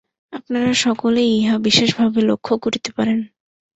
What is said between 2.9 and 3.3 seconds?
পারেন।